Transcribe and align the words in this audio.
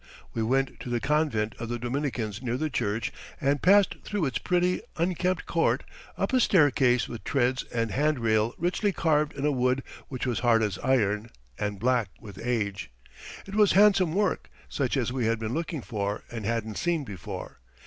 We 0.33 0.41
went 0.41 0.79
to 0.79 0.89
the 0.89 0.99
convent 0.99 1.53
of 1.59 1.69
the 1.69 1.77
Dominicans 1.77 2.41
near 2.41 2.57
the 2.57 2.71
church, 2.71 3.13
and 3.39 3.61
passed 3.61 3.97
through 4.03 4.25
its 4.25 4.39
pretty, 4.39 4.81
unkempt 4.97 5.45
court, 5.45 5.83
up 6.17 6.33
a 6.33 6.39
staircase 6.39 7.07
with 7.07 7.23
treads 7.23 7.61
and 7.65 7.91
handrail 7.91 8.55
richly 8.57 8.91
carved 8.93 9.33
in 9.33 9.45
a 9.45 9.51
wood 9.51 9.83
which 10.07 10.25
was 10.25 10.39
hard 10.39 10.63
as 10.63 10.79
iron, 10.79 11.29
and 11.59 11.77
black 11.77 12.09
with 12.19 12.39
age. 12.43 12.89
It 13.45 13.53
was 13.53 13.73
handsome 13.73 14.15
work, 14.15 14.49
such 14.67 14.97
as 14.97 15.13
we 15.13 15.27
had 15.27 15.37
been 15.37 15.53
looking 15.53 15.83
for 15.83 16.23
and 16.31 16.45
hadn't 16.47 16.79
seen 16.79 17.03
before. 17.03 17.59